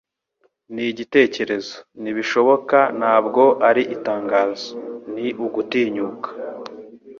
Nigitekerezo. 0.73 1.75
Ntibishoboka 2.01 2.79
ntabwo 2.99 3.41
ari 3.69 3.83
itangazo. 3.95 4.69
Ni 5.13 5.27
ugutinyuka. 5.45 6.29